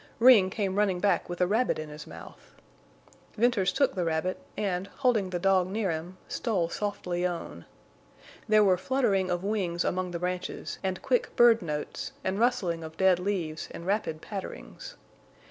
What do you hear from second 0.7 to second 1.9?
running back with a rabbit in